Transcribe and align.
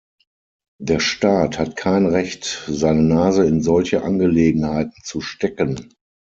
Der 0.79 0.99
Staat 0.99 1.59
hat 1.59 1.75
kein 1.75 2.07
Recht, 2.07 2.63
seine 2.67 3.03
Nase 3.03 3.45
in 3.45 3.61
solche 3.61 4.01
Angelegenheiten 4.01 4.93
zu 5.03 5.21
stecken. 5.21 5.93